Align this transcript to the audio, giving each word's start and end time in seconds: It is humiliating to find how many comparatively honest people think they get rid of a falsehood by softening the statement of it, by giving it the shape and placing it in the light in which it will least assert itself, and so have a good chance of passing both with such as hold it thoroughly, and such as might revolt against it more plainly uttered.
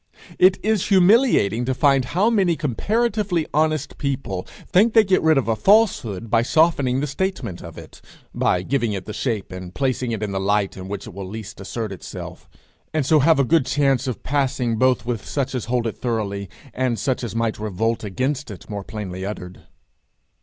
It 0.39 0.57
is 0.63 0.87
humiliating 0.87 1.63
to 1.65 1.75
find 1.75 2.05
how 2.05 2.31
many 2.31 2.55
comparatively 2.55 3.45
honest 3.53 3.99
people 3.99 4.47
think 4.67 4.93
they 4.95 5.03
get 5.03 5.21
rid 5.21 5.37
of 5.37 5.47
a 5.47 5.55
falsehood 5.55 6.27
by 6.27 6.41
softening 6.41 7.01
the 7.01 7.05
statement 7.05 7.61
of 7.61 7.77
it, 7.77 8.01
by 8.33 8.63
giving 8.63 8.93
it 8.93 9.05
the 9.05 9.13
shape 9.13 9.51
and 9.51 9.75
placing 9.75 10.11
it 10.11 10.23
in 10.23 10.31
the 10.31 10.39
light 10.39 10.75
in 10.75 10.87
which 10.87 11.05
it 11.05 11.13
will 11.13 11.27
least 11.29 11.61
assert 11.61 11.91
itself, 11.91 12.49
and 12.95 13.05
so 13.05 13.19
have 13.19 13.37
a 13.37 13.43
good 13.43 13.67
chance 13.67 14.07
of 14.07 14.23
passing 14.23 14.77
both 14.77 15.05
with 15.05 15.23
such 15.23 15.53
as 15.53 15.65
hold 15.65 15.85
it 15.85 15.97
thoroughly, 15.99 16.49
and 16.73 16.97
such 16.97 17.23
as 17.23 17.35
might 17.35 17.59
revolt 17.59 18.03
against 18.03 18.49
it 18.49 18.67
more 18.71 18.83
plainly 18.83 19.23
uttered. 19.23 19.67